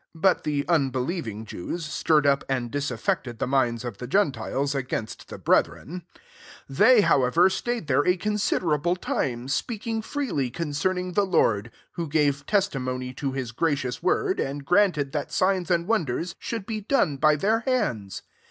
2 0.15 0.19
(But 0.19 0.43
the 0.45 0.67
unbelieving 0.67 1.45
Jews 1.45 1.85
stirred 1.85 2.25
up 2.25 2.43
and 2.49 2.71
disaffected 2.71 3.37
the 3.37 3.45
minds 3.45 3.85
of 3.85 3.99
{tie 3.99 4.07
gentiles 4.07 4.73
against 4.73 5.27
the 5.29 5.37
breth 5.37 5.67
rcln.) 5.67 5.89
3 5.93 6.01
They 6.67 7.01
i)owever, 7.03 7.51
staid 7.51 7.85
there 7.85 8.03
a 8.07 8.17
considerable 8.17 8.95
time, 8.95 9.47
speak 9.47 9.85
ing 9.85 10.01
freely 10.01 10.49
concerning 10.49 11.13
the 11.13 11.21
Lord, 11.23 11.69
who 11.91 12.07
gave 12.07 12.47
testimony 12.47 13.13
to 13.13 13.33
his 13.33 13.51
gra 13.51 13.75
cious 13.75 14.01
word, 14.01 14.39
and 14.39 14.65
granted 14.65 15.11
that 15.11 15.31
signs 15.31 15.69
and 15.69 15.85
wonders 15.87 16.33
should 16.39 16.65
be 16.65 16.81
done 16.81 17.17
by 17.17 17.35
their 17.35 17.59
hands. 17.59 18.23